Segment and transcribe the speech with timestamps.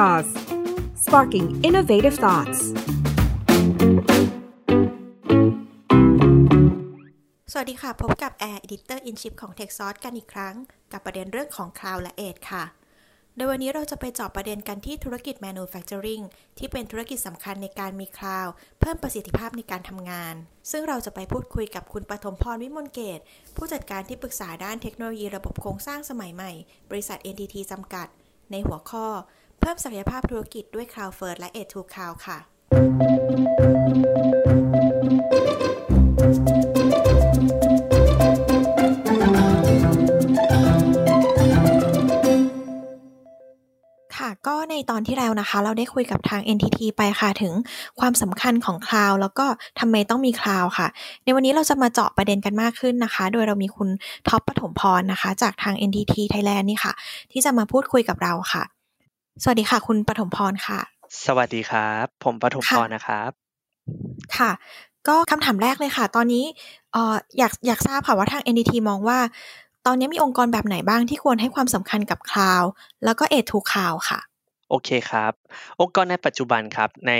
[0.00, 0.28] Jaws
[1.04, 2.60] sparking innovative thoughts
[7.52, 10.54] สวัสดีค่ะ พบกับ Air Editor in Chip ของ TechSource กันอีกครั้ง
[10.92, 12.64] กับประเด็นเรื่องของ Cloud และ Edge ค่ะ
[13.36, 16.24] โดยวันนี้เราจะไปเจาะประเด็นกันที่ธุรกิจ Manufacturing
[16.58, 20.34] ที่เป็นธุรกิจสำคัญในการมี Cloud เพิ่มประสิทธิภาพในการทำงาน
[20.70, 23.20] ซึ่งเราจะไปพูดคุยกับคุณปฐมพรวิมลเกต
[23.56, 26.52] ผู้จัดการที่ปรึกษาด้านเทคโนโลยีระบบโครงสร้างสมัยใหม่
[26.90, 28.08] บริษัท NTT จำกัด
[28.52, 29.06] ในหัวข้อ
[29.60, 32.38] เพิ่มศักยภาพธุรกิจด้วย Cloud First และ Edge to Cloud ค่ะ
[44.46, 47.52] ก็ในตอนที่แล้วนะคะ เราได้คุยกับทาง NTT ไปค่ะถึง
[48.00, 49.46] ความสำคัญของคลาวแล้วก็
[49.80, 50.86] ทำไมต้องมีคลาวค่ะ
[51.24, 53.88] ในวันนี้เราจะมาเจาะประเด็นกันมากขึ้นนะคะ โดยเรามีคุณ
[54.28, 56.92] ท็อปปฐมพรนะคะ จากทาง NTT Thailand นี่ค่ะ
[57.32, 58.62] ที่จะมาพูดคุยกับเราค่ะ
[59.42, 60.80] สวัสดีค่ะ คุณปฐมพรค่ะ
[61.26, 63.30] สวัสดีครับ ผมปฐมพรนะครับ
[64.36, 64.50] ค่ะ
[65.08, 66.44] ก็คำถามแรกเลยค่ะ ตอนนี้
[66.92, 69.18] เอ่ออยากอยากทราบค่ะว่าทาง NTT มองว่า
[69.86, 72.62] ตอนนี้มีองค์กรแบบไหนบ้างที่ควรให้ความสำคัญกับ cloud
[73.04, 74.20] แล้วก็ Edge to Cloud ค่ะ
[74.70, 75.32] โอเคครับ
[75.80, 77.12] องค์กรในปัจจุบันครับใน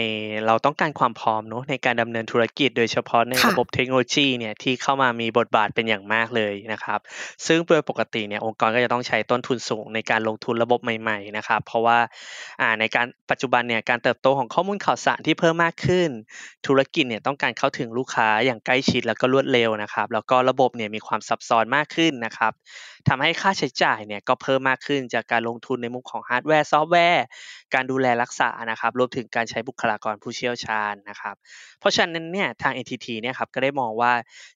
[0.46, 7.00] เราต้องการความพร้อมเนอะในการดำเนินธุรกิจโดยเฉพาะในค่ะ ระบบเทคโนโลยีเนี่ยที่เข้ามามีบทบาทเป็นอย่างมากเลยนะครับ
[7.46, 11.98] ซึ่งโดยปกติเนี่ยองค์กรก็จะต้องใช้ต้นทุนสูงในการลงทุนระบบใหม่ๆนะครับ เพราะว่า
[12.60, 16.08] อ่าในการปัจจุบันเนี่ยการเติบโตของข้อมูลข่าวสารที่เพิ่มมากขึ้น
[16.66, 22.52] ธุรกิจเนี่ยต้องการเข้าถึงลูกค้าอย่างใกล้ชิดแล้วก็รวดเร็วนะครับ แล้วก็ระบบเนี่ยมีความซับซ้อนมากขึ้นนะครับ
[23.08, 27.24] ทำให้ค่าใช้จ่ายเนี่ยก็เพิ่มมากขึ้นจากการลงทุนในมุมของฮาร์ดแวร์ซอฟต์แวร์
[27.74, 31.36] การดูแลรักษานะครับรวมถึงการใช้บุคลากรผู้เชี่ยวชาญนะครับ
[31.80, 34.12] เพราะฉะนั้นเนี่ยทาง NTT เนี่ยครับก็ได้มองว่า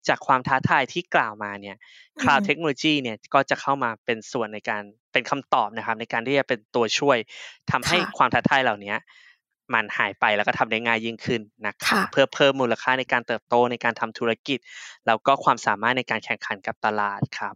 [0.08, 1.76] จากความท้าทายที่กล่าวมาเนี่ย
[2.22, 7.18] Cloud อืม Technology เนี่ยก็จะเข้ามาเป็นส่วนในการเป็นคำตอบนะครับ ในการที่จะเป็นตัวช่วย
[7.70, 8.96] ทำให้ค่ะความท้าทายเหล่านี้
[9.74, 14.58] มันหายไปแล้วก็ทำได้ง่ายยิ่งขึ้นนะครับค่ะเพื่อเพิ่มมูลค่าในการเติบโตในการทำธุรกิจ
[15.06, 17.54] แล้วก็ความสามารถในการแข่งขันกับตลาดครับ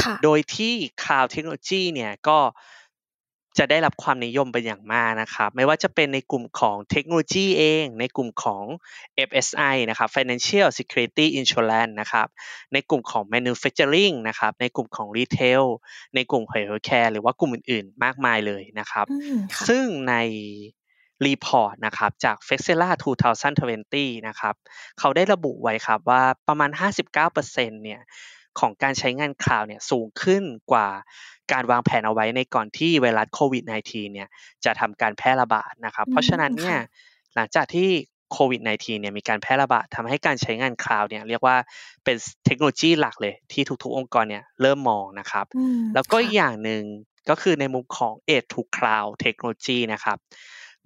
[0.00, 2.38] ค่ะโดยที่ Cloud Technology เนี่ยก็
[3.58, 8.64] จะได้รับความนิยมเป็นอย่างมากนะครับไม่ว่าจะเป็นในกลุ่มของเทคโนโลยีเอง ในกลุ่มของ
[9.28, 12.26] FSI นะครับ Financial Security Insurance นะครับ
[12.72, 15.64] ในกลุ่มของ Manufacturing นะครับในกลุ่มของ Retail
[16.14, 20.14] ในกลุ่ม Healthcare หรือว่ากลุ่มอื่นๆ มากมายเลยนะครับอืมค่ะซึ่งใน
[21.26, 22.90] report นะครับจาก f e x e l a
[23.58, 24.54] 2020 นะครับ
[24.98, 26.70] เขาได้ระบุไว้ครับว่าประมาณ
[27.22, 28.00] 59%เนี่ย
[28.60, 30.88] ของการใช้งานคลาวด์เนี่ยสูงขึ้นกว่า
[31.52, 34.28] การวางแผนเอาไว้ในก่อนที่ไวรัสโควิด -19 เนี่ย
[34.64, 36.82] จะทำการแพร่ระบาดนะครับอืมเพราะฉะนั้นเนี่ยค่ะ
[37.34, 37.88] หลังจากที่
[38.32, 41.56] โควิด -19 เนี่ยมีการแพร่ระบาดทำให้การใช้งานคลาวด์เนี่ยเรียกว่า
[42.04, 42.16] เป็น
[42.46, 46.82] เทคโนโลยีหลักเลยที่ทุกๆ องค์กรเนี่ยเริ่มมองนะครับอืมแล้วก็ค่ะอีกอย่างหนึ่ง
[47.28, 50.18] ก็คือในมุมของ Edge to Cloud Technology นะครับ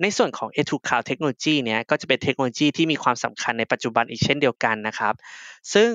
[0.03, 5.15] ในส่วนของ Edge to Cloud Technology เนี่ยก็จะเป็นเทคโนโลยีที่มีความสำคัญในปัจจุบันอีกเช่นเดียวกันนะครับ
[5.75, 5.91] ซึ่ง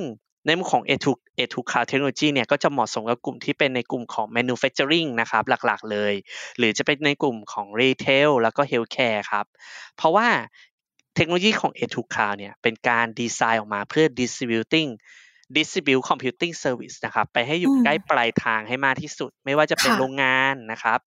[0.46, 6.14] ในมุมของ Edge to Edge to Cloud Technology เนี่ยก็จะเหมาะสมกับกลุ่มที่เป็นในกลุ่มของ Manufacturing นะครับหลักๆเลย
[6.58, 9.46] หรือจะเป็นในกลุ่มของ Retail แล้วก็ Healthcare ครับ
[9.98, 10.28] เพราะว่า
[11.16, 14.90] เทคโนโลยีของ Edge to Cloud เนี่ยเป็นการดีไซน์ออกมาเพื่อ distributing
[15.56, 21.00] distribute computing service นะครับไปให้อยู่อืมใกล้ปลายทางให้มากที่สุด ไม่ว่าจะเป็นค่ะโรงงานนะครับ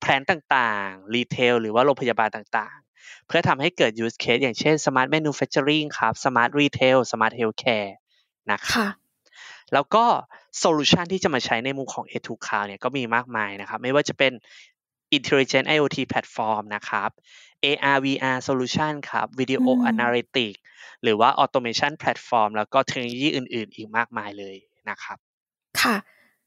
[0.00, 7.90] แพลนต่างๆ รีเทลหรือว่าโรงพยาบาลต่างๆ เพื่อทำให้เกิด use case อย่างเช่น smart manufacturing ครับ smart retail smart healthcare
[8.52, 8.88] นะครับค่ะ
[9.72, 10.04] แล้วก็
[10.58, 14.32] โซลูชันที่จะมาใช้ในมุมของ a 2 Cloud เนี่ยก็มีมากมายนะครับ ไม่ว่าจะเป็น
[15.16, 17.10] Intelligent IoT Platform นะครับ
[17.64, 20.58] AR VR Solution ครับ Video อืม Analytics
[21.02, 24.56] หรือว่า Automation Platform แล้วก็เทคโนโลยีอื่น ๆ อีกมากมายเลย
[24.90, 25.18] นะครับ
[25.82, 25.96] ค่ะ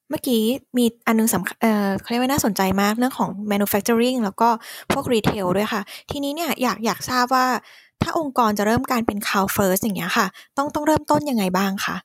[0.10, 0.44] เมื่อกี้
[0.78, 4.50] มีอันนึงสำคัญเอ่อเขาเรียกว่าน่าสนใจมากเรื่องของ manufacturing แล้วก็
[4.92, 5.82] พวก retail ด้วยค่ะ
[6.12, 7.48] ทีนี้เนี่ยอยากอยากทราบว่า
[8.02, 10.28] ถ้าองค์กรจะเริ่มการเป็น cloud first อย่างเงี้ยค่ะ
[10.58, 11.96] ต้องต้องเริ่มต้นยังไงบ้างคะ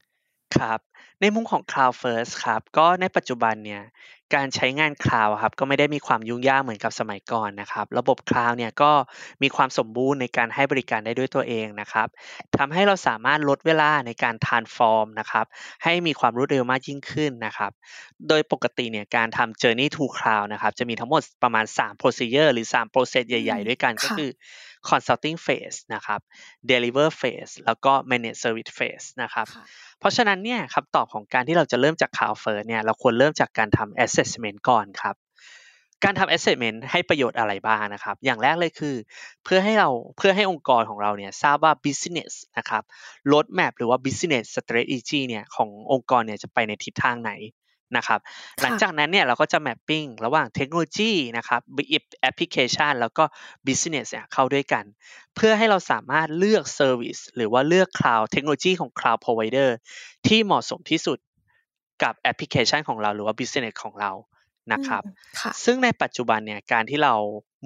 [0.57, 0.81] ครับ
[1.21, 3.83] ในมุมของ Cloud First ครับ ก็ในปัจจุบันเนี่ย
[4.35, 8.93] การใช้งาน Cloud ครับก็ไม่ได้มีความยุ่งยากเหมือนกับสมัยก่อนนะครับ ระบบ Cloud เนี่ยก็
[9.43, 12.09] มีความสมบูรณ์ในการให้บริการได้ด้วยตัวเองนะครับ
[12.59, 15.47] ทำให้เราสามารถลดเวลาในการ transform นะครับ
[15.85, 17.73] ให้มีความรวดเร็วมากยิ่งขึ้นนะครับ
[18.29, 24.31] โดยปกติเนี่ยการทำ Journey to Cloud นะครับจะมีทั้งหมดประมาณ 3 procedure หรือ 3 process ใหญ่ ๆ ด้วยกันก็ค่ะคือ
[24.91, 26.21] consulting phase นะครับ
[26.71, 29.67] deliver phase แล้วก็ manage service phase นะครับค่ะ
[30.01, 35.17] เพราะฉะนั้นเนี่ยคำตอบของการที่เราจะเริ่มจาก Cloud First เนี่ยเราควรเริ่มจากการทำ assessment ก่อนครับ
[36.05, 38.95] การทำ assessment ให้ประโยชน์อะไรบ้างนะครับ อย่างแรกเลยคือ
[39.45, 42.83] เพื่อให้เราเพื่อให้องค์กรของเราเนี่ยทราบว่า business นะครับ
[43.33, 47.33] roadmap หรือว่า business strategy เนี่ยขององค์กรเนี่ยจะไปในทิศทางไหน
[47.97, 48.21] นะครับ
[48.63, 51.61] หลังจากนั้นเนี่ยเราก็จะแมปปิ้งระหว่างเทคโนโลยีนะครับ
[52.21, 53.25] แอปพลิเคชันแล้วก็
[53.67, 54.85] business เนี่ยเข้าด้วยกัน
[55.37, 59.71] เพื่อให้เราสามารถเลือก service หรือว่าเลือก cloud เทคโนโลยีของ cloud provider
[60.27, 61.19] ที่เหมาะสมที่สุด
[62.03, 64.13] กับแอปพลิเคชันของเราหรือว่า business ของเรา
[64.73, 65.03] นะครับ
[65.65, 67.15] ซึ่งในปัจจุบันเนี่ยการที่เรา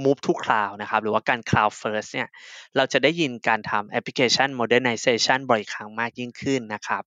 [0.05, 2.29] move to cloud นะครับ หรือว่าการ cloud first เนี่ย
[2.77, 7.05] เราจะได้ยินการทำแอปพลิเคชัน modernization บ่อยครั้งมากยิ่งขึ้นนะครับ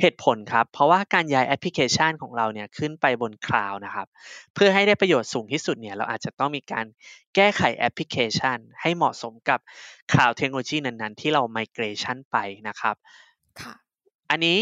[0.00, 4.06] เหตุผลครับ เพราะว่าการย้ายแอปพลิเคชันของเราเนี่ยขึ้นไปบน cloud นะครับ
[4.54, 6.86] เพื่อให้ได้ประโยชน์สูงที่สุดเนี่ย เราอาจจะต้องมีการ
[7.34, 9.60] แก้ไขแอปพลิเคชัน ให้เหมาะสมกับ
[10.12, 12.36] cloud เทคโนโลยีนั้นๆ ที่เรา migration ไป
[12.68, 12.96] นะครับ
[14.30, 14.58] อันนี้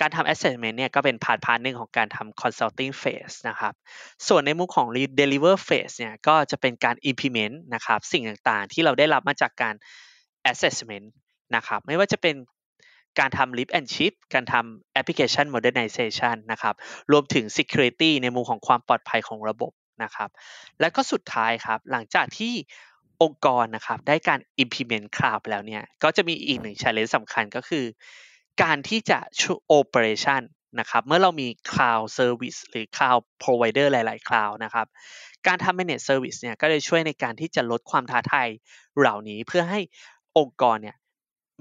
[0.00, 3.74] การทำ assessment เนี่ยก็เป็น part part หนึ่งของการทำ consulting phase นะครับ
[4.28, 4.86] ส่วนในมุมของ
[5.20, 9.74] deliver phase เนี่ยก็จะเป็นการ implement นะครับ สิ่งต่างๆ ที่เราได้รับมาจากการ
[10.50, 11.06] assessment
[11.56, 12.36] นะครับ ไม่ว่าจะเป็น
[13.18, 16.74] การทำ lift and shift การทำ application modernization นะครับ
[17.12, 19.72] รวมถึง security ในมุมของความปลอดภัยของระบบ
[20.02, 20.30] นะครับ
[20.80, 22.54] และก็สุดท้ายครับ หลังจากที่
[23.22, 27.84] องค์กรนะครับได้การ implement cloud ไปแล้วเนี่ย ก็จะมีอีกหนึ่ง challenge สำคัญก็คือ
[28.62, 30.42] การที่จะช่วย operation
[30.80, 34.86] นะครับเมื่อเรามี cloud service หรือ cloud provider หลาย ๆ cloud นะครับ
[35.46, 38.48] การทำ manage service เนี่ยก็จะช่วยในการที่จะลดความท้าทาย
[38.98, 39.80] เหล่านี้เพื่อให้
[40.38, 40.96] องค์กรเนี่ย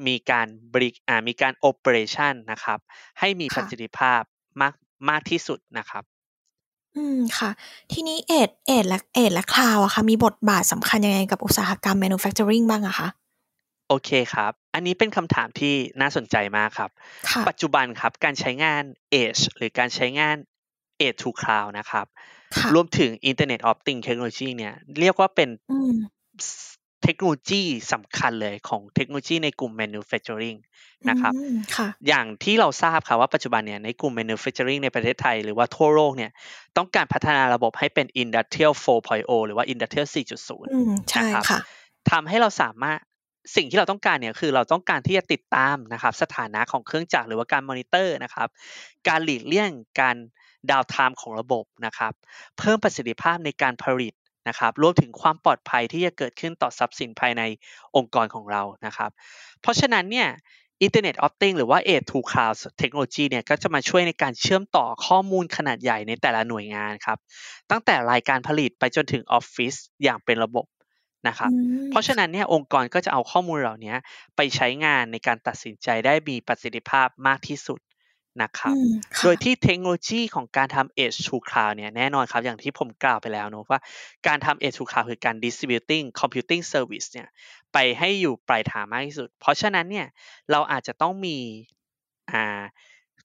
[0.08, 2.80] มีการบริอ่ามีการ operation นะครับ
[3.20, 4.22] ให้มีประสิทธิภาพ
[4.62, 4.74] มาก
[5.10, 6.04] มากที่สุดนะครับ
[6.96, 7.50] อืมค่ะ
[7.92, 13.08] ทีนี้เอ็ดเอ็ดและเอ็ดและคลาวอะค่ะมีบทบาทสำคัญยังไงกับอุตสาหกรรม manufacturing บ้างอะคะ
[13.88, 16.92] โอเคครับ อันนี้เป็นคำถามที่น่าสนใจมากครับ
[17.50, 18.84] ปัจจุบันครับการใช้งาน
[19.24, 20.36] Edge หรือการใช้งาน
[21.06, 22.06] Edge to Cloud นะครับ
[22.76, 25.50] รวมถึง Internet of Things Technology เนี่ยเรียกว่าเป็น
[27.04, 27.64] เทคโนโลยี
[27.94, 30.58] สำคัญเลยของเทคโนโลยีในกลุ่ม manufacturing
[31.10, 31.34] นะครับ
[32.08, 36.32] อย่างที่เราทราบค่ะว่าปัจจุบันเนี่ยในกลุ่ม manufacturing ในประเทศไทย หรือว่าทั่วโลกเนี่ย
[36.78, 41.44] ต้องการพัฒนาระบบให้เป็น industrial 4.0 หรือว่า industrial 4.0นะครับ
[42.12, 43.00] ทำให้เราสามารถ
[43.56, 48.48] สิ่งที่เราต้องการเนี่ยคือเราต้องการที่จะติดตามนะครับสถานะของเครื่องจักรหรือว่าการมอนิเตอร์นะครับ
[49.08, 49.70] การหลีกเลี่ยง
[50.02, 50.16] การ
[50.72, 52.14] downtime ของระบบนะครับ
[52.58, 54.14] เพิ่มประสิทธิภาพในการผลิต
[54.48, 57.42] นะครับรวมถึงความปลอดภัยที่จะเกิดขึ้นต่อทรัพย์สินภายใน
[57.96, 59.12] องค์กรของเรานะครับ
[59.62, 60.30] เพราะฉะนั้นเนี่ย
[60.86, 67.18] Internet of Things หรือว่า A to Cloud Technology เนี่ยก็จะมาช่วยในการเชื่อมต่อข้อมูลขนาดใหญ่ในแต่ละหน่วยงานครับ
[67.72, 70.66] ตั้งแต่รายการผลิตไปจนถึงออฟฟิศอย่างเป็นระบบ
[71.28, 71.52] นะครับ
[71.90, 73.96] เพราะฉะนั้นเนี่ยองค์กรก็จะเอาข้อมูลเหล่านี้
[74.36, 77.80] ไปใช้งานในการตัดสินใจได้มีประสิทธิภาพมากที่สุด
[78.44, 78.76] นะครับ
[79.24, 83.80] โดยที่เทคโนโลยีของการทำ Edge to Cloud เนี่ยแน่นอนครับ อย่างที่ผมกล่าวไปแล้วเนอะว่า
[84.28, 87.28] การทำ Edge to Cloud คือการ distributing computing service เนี่ย
[87.74, 90.08] ไปให้อยู่ปลายทางมากที่สุด เพราะฉะนั้นเนี่ย
[90.52, 91.38] เราอาจจะต้องมี
[92.32, 92.62] อ่า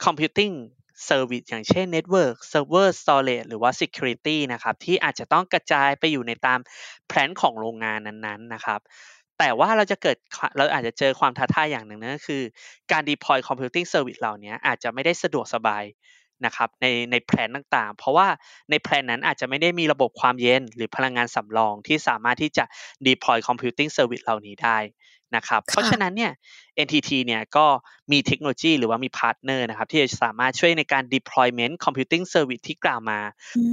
[0.05, 0.55] computing
[1.05, 6.61] เซอร์วิสอย่างเช่น Network Server Storage หรือว่า Security นะครับที่อาจจะต้องกระจายไปอยู่ในตาม
[7.09, 8.81] แผนของโรงงานนั้นๆนะครับ
[9.39, 10.17] แต่ว่าเราจะเกิด
[10.57, 12.43] เราอาจจะเจอความท้าทายอย่างหนึ่งนั่นก็คือ
[12.93, 15.85] การ deploy computing service เหล่านี้อาจจะไม่ได้สะดวกสบาย
[16.47, 18.29] นะครับในใน plant ต่างๆ เพราะว่า
[18.71, 22.65] ใน plant นั้นอาจจะไม่ได้มีระบบความเย็น หรือพลังงานสำรองที่สามารถที่จะ
[23.09, 24.79] deploy computing service เหล่านี้ได้
[25.37, 26.33] นะครับเพราะฉะนั้นเนี่ย
[26.85, 27.67] NTT เนี่ยก็
[28.13, 33.19] มีเทคโนโลยีหรือว่ามี partner นะครับที่จะสามารถช่วยในการ deployment computing service ที่กล่าวมา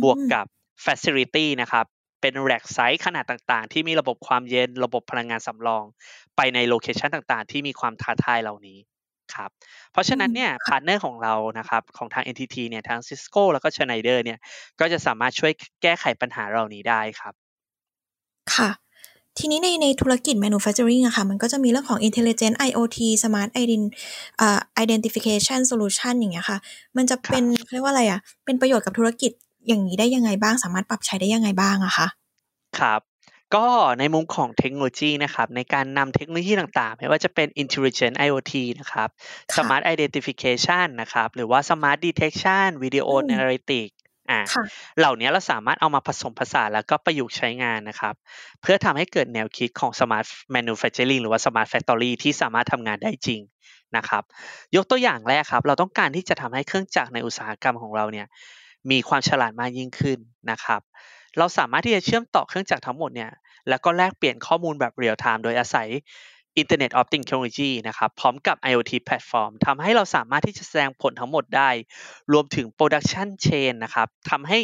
[0.03, 0.45] บวกกับ
[0.85, 1.85] facility นะครับ
[2.21, 5.83] เป็น rack site ขนาดต่างๆ ที่มีระบบความเย็นระบบพลังงานสำรอง
[6.35, 8.79] ไปใน location ต่างๆ ที่มีความท้าทายเหล่านี้
[9.35, 9.49] ครับ
[9.91, 14.39] เพราะฉะนั้นเนี่ย partner ของเรานะครับของทาง NTT เนี่ยทาง Cisco แล้วก็ Schneider เนี่ย
[14.79, 17.33] ก็จะสามารถช่วยแก้ไขปัญหาเหล่านี้ได้ครับ
[18.53, 18.69] ค่ะ
[19.39, 23.49] ทีนี้ในในธุรกิจ manufacturing อะค่ะ มันก็จะมีเรื่องของ intelligent IoT smart
[24.83, 26.57] identification solution อย่างเงี้ยค่ะ
[26.97, 29.31] มันจะเป็นเรียกว่าอะไรอะเป็นประโยชน์กับธุรกิจ
[29.67, 32.07] อย่างนี้ได้ยังไงบ้าง สามารถปรับใช้ได้ยังไงบ้างอะคะ
[32.79, 33.01] ครับ
[33.55, 33.67] ก็
[33.99, 39.09] ในมุมของเทคโนโลยีนะครับในการนำเทคโนโลยีต่างๆ ไม่ว่าจะเป็น intelligent IoT นะครับ
[39.55, 43.96] smart identification นะครับหรือว่า smart detection video analytics
[44.29, 44.39] อ่า
[44.99, 48.15] เหล่านี้เราสามารถเอามาผสมผสานแล้วก็ประยุกต์ใช้งานนะครับ
[48.61, 53.41] เพื่อทำให้เกิดแนวคิดของ Smart Manufacturing หรือว่า Smart Factory ที่สามารถทำงานได้จริง
[53.97, 54.23] นะครับ
[54.75, 58.27] ยกตัวอย่างแรกครับ เราต้องการที่จะทำให้เครื่องจักรในอุตสาหกรรมของเราเนี่ย
[58.91, 60.19] มีความฉลาดมากยิ่งขึ้น
[60.51, 60.81] นะครับ
[61.37, 63.31] เราสามารถที่จะเชื่อมต่อเครื่องจักรทั้งหมดเนี่ย
[63.69, 65.89] แล้วก็แลกเปลี่ยนข้อมูลแบบ real time โดยอาศัย
[66.61, 71.69] Internet of Things Technology นะครับพร้อมกับ IoT Platform ทำให้เราสามารถที่จะแสดงผลทั้งหมดได้
[72.33, 74.59] รวมถึง Production Chain นะครับทำให้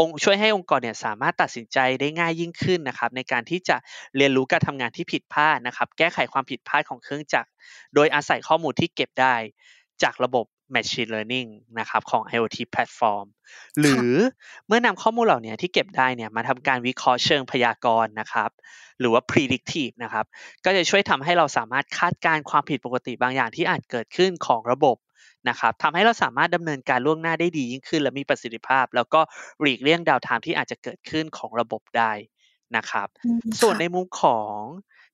[0.00, 3.76] องค์ช่วยให้องค์กรเนี่ยสามารถตัดสินใจได้ง่ายยิ่งขึ้นนะครับในการที่จะ
[4.16, 7.50] เรียนรู้การทำงานที่ผิดพลาดนะครับ แก้ไขความผิดพลาดของเครื่องจักร
[7.94, 9.34] โดยอาศัยข้อมูลที่เก็บได้
[10.02, 13.26] จากระบบ Machine Learning นะครับของ IoT Platform
[13.80, 14.10] หรือ
[14.66, 18.50] เมื่อนำข้อมูลเหล่านี้ที่เก็บได้เนี่ยมาทำการวิเคราะห์เชิงพยากรณ์นะครับ
[19.00, 20.26] หรือว่า predictive นะครับ
[20.64, 24.96] ก็จะช่วยทำให้เราสามารถคาดการณ์ความผิดปกติบางอย่างที่อาจเกิดขึ้นของระบบ
[25.48, 29.20] นะครับทำให้เราสามารถดำเนินการล่วงหน้าได้ดียิ่งขึ้น และมีประสิทธิภาพ แล้วก็
[29.60, 32.12] หลีกเลี่ยง downtime ที่อาจจะเกิดขึ้นของระบบได้
[32.76, 33.08] นะครับ
[33.60, 34.58] ส่วนในมุมของ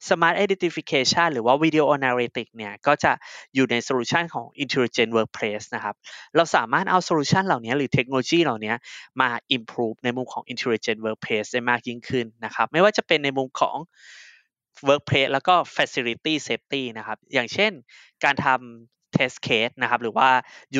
[0.06, 3.12] Smart Identification หรือว่า Video Analytics เนี่ยก็จะ
[3.54, 5.94] อยู่ในโซลูชันของ Intelligent Workplace นะครับ
[6.36, 8.74] เราสามารถเอาโซลูชันเหล่านี้หรือเทคโนโลยีเหล่านี้
[9.20, 13.76] มา improve ในมุมของ Intelligent Workplace ได้มากยิ่งขึ้นนะครับ ไม่ว่าจะเป็นในมุมของ
[14.88, 17.72] Workplace แล้วก็ Facility Safety นะครับ อย่างเช่น
[18.24, 20.30] การทำ test case นะครับ หรือว่า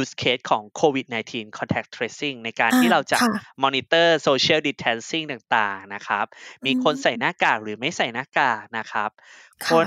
[0.01, 3.19] use case ของ COVID-19 contact tracing ในการที่เราจะ
[3.63, 6.27] monitor social distancing ต่างๆนะครับ
[6.67, 9.11] มีคนใส่หน้ากากหรือไม่ใส่หน้ากากนะครับ
[9.71, 9.87] คน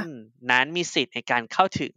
[0.52, 1.96] นั้นมีสิทธิ์ในการเข้าถึง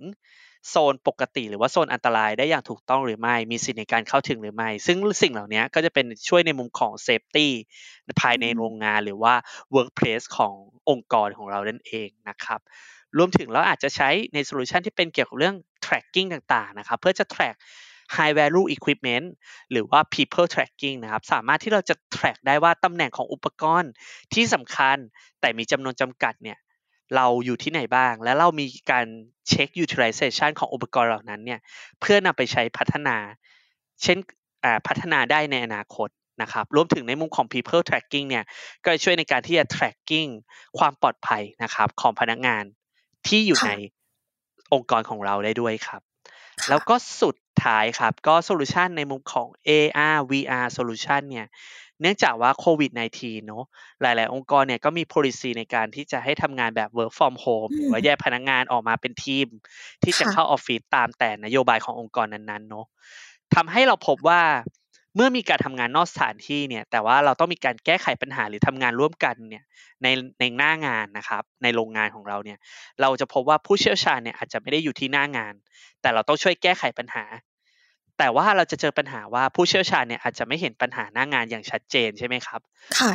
[0.70, 7.48] โซนปกติหรือว่าโซนอันตรายได้อย่างถูกต้องหรือไม่ มีสิทธิ์ในการเข้าถึงหรือไม่ ซึ่งสิ่งเหล่านี้ก็จะเป็นช่วยในมุมของ safety
[8.20, 9.34] ภายในโรงงานหรือว่า
[9.74, 10.54] workplace ของ
[10.90, 12.60] องค์กรของเรานั่นเองนะครับ
[13.16, 17.56] รวมถึงเราอาจจะใช้ในโซลูชันที่เป็นเกี่ยวกับเรื่อง tracking ต่างๆนะครับเพื่อจะ track
[18.16, 19.26] high value equipment
[19.70, 23.90] หรือว่า people tracking นะครับ สามารถที่เราจะ track ได้ว่าตำแหน่งของอุปกรณ์
[24.34, 24.96] ที่สำคัญ
[25.40, 26.58] แต่มีจำนวนจำกัดเนี่ย
[27.16, 29.06] เราอยู่ที่ไหนบ้าง และเรามีการ
[29.48, 31.60] เช็ค utilization ของอุปกรณ์เหล่านั้นเนี่ย
[32.00, 33.16] เพื่อนำไปใช้พัฒนา
[34.02, 34.18] เช่น
[34.86, 36.08] พัฒนาได้ในอนาคต
[36.42, 38.44] นะครับ รวมถึงในมุมของ people tracking เนี่ย
[38.84, 40.30] ก็ช่วยในการที่จะ tracking
[40.78, 42.64] ความปลอดภัยนะครับของพนักงาน
[43.26, 43.72] ที่อยู่ใน
[44.72, 46.02] องค์กรของเราได้ด้วยครับ
[46.68, 51.46] แล้วก็สุดท้ายครับ ก็โซลูชันในมุมของ AR VR solution เนี่ย
[52.00, 53.64] เนื่องจากว่าโควิด -19 เนาะ
[54.02, 59.46] หลาย ๆ องค์กรเนี่ยก็มี policy ในการที่จะให้ทำงานแบบ work from home หรือว่าแยกพนักงานออกมาเป็นทีม
[60.02, 62.86] ที่จะเข้าออฟฟิศตามแต่นโยบายขององค์กรนั้น ๆ เนาะ
[63.54, 64.42] ทำให้เราพบว่า
[65.14, 69.64] เมื่อมีการทำงานนอกสถานที่เนี่ย แต่ว่าเราต้องมีการแก้ไขปัญหาหรือทำงานร่วมกันเนี่ย
[70.02, 70.06] ใน
[70.40, 72.58] ในหน้างานนะครับ ในโรงงานของเราเนี่ย
[73.00, 75.54] เราจะพบว่าผู้เชี่ยวชาญเนี่ยอาจจะไม่ได้อยู่ที่หน้างาน
[76.00, 77.24] แต่เราต้องช่วยแก้ไขปัญหา
[78.18, 82.60] แต่ว่าเราจะเจอปัญหาว่าผู้เชี่ยวชาญเนี่ยอาจจะไม่เห็นปัญหาหน้างานอย่างชัดเจนใช่ไหมครับ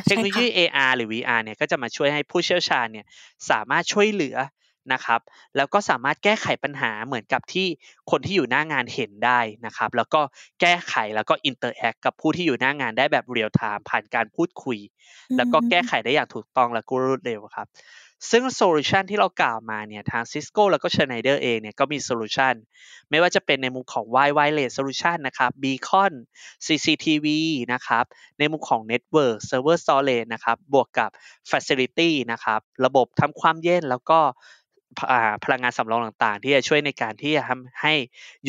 [0.06, 3.06] เทคโนโลยี AR หรือ VR เนี่ยก็จะมาช่วยให้ผู้เชี่ยวชาญเนี่ย
[3.50, 4.36] สามารถช่วยเหลือ
[4.94, 5.22] นะครับ
[5.56, 7.68] แล้วก็สามารถแก้ไขปัญหาเหมือนกับที่
[8.12, 10.22] คนที่อยู่หน้างานเห็นได้นะครับ แล้วก็
[10.62, 14.80] แก้ไขแล้วก็ interact กับผู้ที่อยู่หน้างานได้แบบเรียลไทม์ผ่านการพูดคุย
[15.38, 17.68] แล้วก็แก้ไขได้อย่างถูกต้องและก็รวดเร็วครับ
[18.32, 22.54] ซึ่งโซลูชันที่เรากล่าวมาเนี่ยทาง Cisco แล้วก็ Schneider เองเนี่ยก็มีโซลูชัน
[23.10, 26.14] ไม่ว่าจะเป็นในมุมของ Wi Wireless Solution นะครับ Beacon
[26.66, 27.28] CCTV
[27.74, 28.06] นะครับ
[28.40, 31.10] ในมุมของ Network Server Storage นะครับ บวกกับ
[31.50, 34.20] Facility นะครับ ระบบทำความเย็นแล้วก็
[35.44, 37.94] พลังงานสำรองต่างๆ ที่จะช่วยในการที่จะทำให้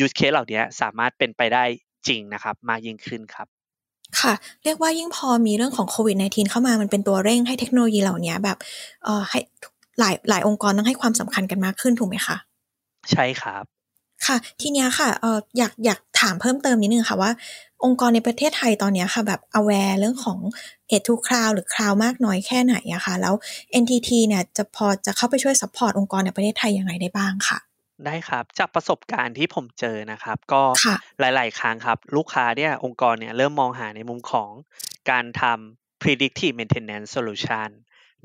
[0.03, 1.63] use case เหล่านี้สามารถเป็นไปได้
[2.07, 3.47] จริงนะครับมากยิ่งขึ้นครับ
[4.21, 4.33] ค่ะ
[4.63, 8.57] เรียกว่ายิ่งพอมีเรื่องของโควิด -19 เข้ามามันเป็นตัวเร่งให้เทคโนโลยีเหล่านี้แบบ
[9.03, 9.39] เอ่อให้
[9.99, 12.37] หลายหลายองค์กรต้องให้ความสำคัญกันมากขึ้นถูกไหมคะ
[13.11, 13.63] ใช่ครับ
[14.25, 17.31] ค่ะ ทีเนี้ยค่ะเอ่ออยากอยากถามเพิ่มเติมนิดนึงค่ะว่า
[17.83, 20.39] องค์กรในประเทศไทยตอนนี้ค่ะแบบ aware เรื่องของ
[20.95, 23.35] e to cloud หรือ cloud มากน้อยแค่ไหนอะคะแล้ว
[23.81, 27.59] NTT เนี่ยจะพอจะเข้าไปช่วย support องค์กรในประเทศไทยยังไงได้บ้างค่ะ
[28.05, 30.63] ได้ครับจากประสบการณ์ที่ผมเจอนะครับ ก็
[31.19, 34.51] หลาย ๆ ครั้งครับ ลูกค้าเนี่ยองค์กรเนี่ยเริ่มมองหาในมุมของ
[35.11, 37.69] การทำ predictive maintenance solution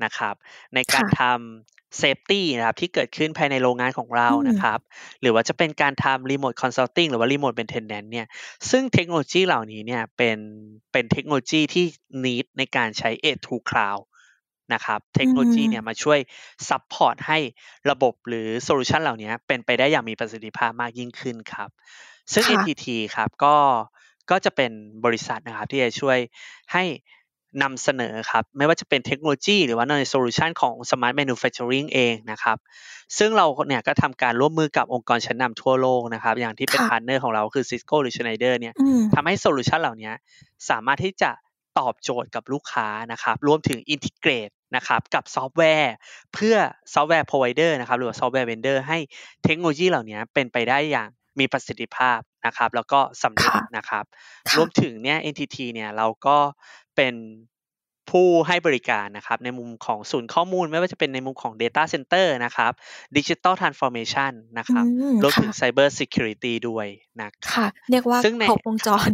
[0.03, 0.35] นะครับ
[0.75, 4.79] ในการทำ safety นะครับที่เกิดขึ้นภายในโรงงานของเรานะครับ
[5.21, 8.27] หรือว่าจะเป็นการทำ remote consulting หรือว่า remote maintenance เนี่ย
[8.69, 10.37] ซึ่งเทคโนโลยีเหล่านี้เนี่ยเป็น
[10.91, 11.85] เป็นเทคโนโลยีที่
[12.23, 14.03] need ในการใช้ Edge to Cloud
[14.73, 16.19] นะครับเทคโนโลยีเนี่ยมาช่วย
[16.69, 17.37] support ให้
[17.89, 21.69] ระบบหรือโซลูชันเหล่านี้เป็นไปได้อย่างมีประสิทธิภาพมากยิ่งขึ้นครับ
[22.33, 23.55] ซึ่ง NTT ครับก็
[24.31, 24.71] ก็จะเป็น
[25.05, 26.17] บริษัทนะครับที่จะช่วย
[26.73, 26.83] ให้
[27.63, 32.57] นำเสนอครับไม่ว่าจะเป็นเทคโนโลยี หรือว่าในโซลูชันของ Smart Manufacturing เองนะครับ
[33.17, 38.73] ซึ่งเราเนี่ยก็ทำการร่วมมือกับองค์กรชั้นนำทั่วโลกนะครับอย่างที่เป็นพาร์ทเนอร์ของเราคือ Cisco หรือ Schneider เนี่ย
[39.15, 40.11] ทำให้โซลูชันเหล่านี้
[40.69, 41.31] สามารถที่จะ
[41.79, 45.93] ตอบโจทย์กับลูกค้านะครับรวมถึง integrate นะครับกับซอฟต์แวร์
[46.33, 46.55] เพื่อ
[46.93, 48.97] software provider นะครับหรือว่า software vendor ให้
[49.43, 54.05] เทคโนโลยีเหล่านี้เป็นไปได้อย่างมีประสิทธิภาพนะครับแล้วก็สำเร็จนะครับ
[54.57, 56.37] รวมถึงเนี่ย NTT เนี่ยเราก็
[57.01, 57.17] เป็น
[58.11, 62.71] ผู้ให้บริการนะครับในมุมของศูนย์ข้อมูลไม่ว่าจะเป็นในมุมของ Data Center นะครับ
[63.17, 64.85] Digital Transformation นะครับ
[65.23, 66.87] รวมถึง Cyber Security ด้วย
[67.21, 69.09] นะครับเรียกว่าครบวงจร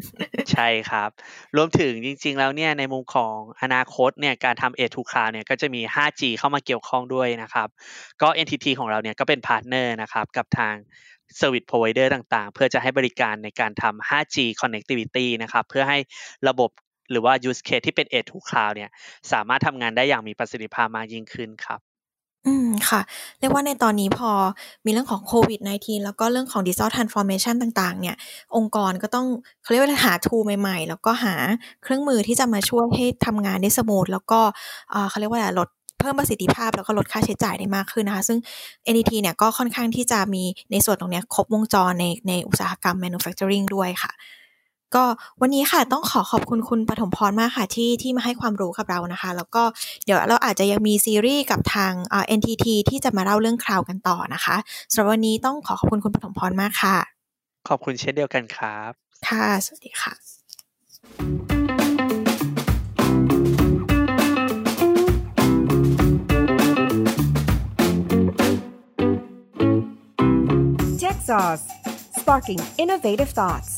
[0.52, 1.10] ใช่ครับ
[1.56, 7.68] รวมถึงจริง ๆ แล้วเนี่ยในมุมของอนาคตเนี่ยการทำ Edge to Cloud เนี่ยก็จะมี 5G เข้ามาเกี่ยวข้องด้วยนะครับ
[8.22, 10.76] ก็ NTT ของเราเนี่ยก็เป็นพาร์ทเนอร์นะครับกับทาง
[11.40, 15.98] Service Provider ต่างๆ เพื่อจะให้บริการในการทำ 5G Connectivity นะครับ เพื่อให้
[16.50, 16.72] ระบบ
[17.12, 18.90] หรือว่า use case ที่เป็น Edge to Cloud เนี่ย
[19.32, 21.80] สามารถทำงานได้อย่างมีประสิทธิภาพมากยิ่งขึ้นครับ
[22.48, 23.02] อืมค่ะ
[23.40, 24.32] เรียกว่าในตอนนี้พอ
[24.86, 28.16] มีเรื่องของโควิด -19 แล้วก็เรื่องของ digital transformation ต่างๆ เนี่ย
[28.56, 29.28] องค์กรก็ต้อง
[29.62, 31.36] เขาเรียกว่าหา tool ใหม่ๆ แล้วก็หา
[31.84, 34.40] เครื่องมือที่จะมาช่วยให้ทำงานได้ smooth แล้วก็
[35.10, 35.68] เขาเรียกว่าลด
[36.00, 38.40] เพิ่มประสิทธิภาพแล้วก็ลดค่าใช้จ่ายได้มากขึ้นนะคะ ซึ่ง
[38.92, 44.12] NTT เนี่ยก็ค่อนข้างที่จะมีในส่วนตรงนี้ครบวงจรในในอุตสาหกรรม manufacturing ด้วยค่ะ
[44.96, 45.04] ก็
[45.42, 49.64] วันนี้ค่ะต้องขอขอบคุณคุณปฐมพรมากค่ะที่ที่มาให้ความรู้กับเรานะคะ แล้วก็
[50.06, 51.94] เดี๋ยวเราอาจจะยังมีซีรีส์กับทาง
[52.38, 54.56] NTT ที่จะมาเล่าเรื่องคราวกันต่อนะคะ
[54.92, 56.98] สำหรับวันนี้ต้องขอขอบคุณคุณปฐมพรมากค่ะ
[57.70, 58.92] ขอบคุณเช่นเดียวกันครับ
[59.28, 60.14] ค่ะ สวัสดีค่ะ
[71.02, 71.66] Tech Sauce
[72.20, 73.74] Sparking Innovative Thoughts